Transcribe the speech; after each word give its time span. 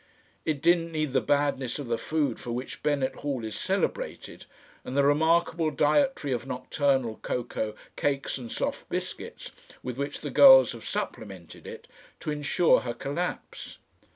It 0.45 0.63
didn't 0.63 0.91
need 0.91 1.13
the 1.13 1.21
badness 1.21 1.77
of 1.77 1.85
the 1.87 1.95
food 1.99 2.39
for 2.39 2.51
which 2.51 2.81
Bennett 2.81 3.17
Hall 3.17 3.45
is 3.45 3.55
celebrated 3.55 4.47
and 4.83 4.97
the 4.97 5.03
remarkable 5.03 5.69
dietary 5.69 6.33
of 6.33 6.47
nocturnal 6.47 7.17
cocoa, 7.17 7.75
cakes 7.95 8.39
and 8.39 8.51
soft 8.51 8.89
biscuits 8.89 9.51
with 9.83 9.99
which 9.99 10.21
the 10.21 10.31
girls 10.31 10.71
have 10.71 10.87
supplemented 10.89 11.67
it, 11.67 11.87
to 12.21 12.31
ensure 12.31 12.79
her 12.79 12.95
collapse. 12.95 13.77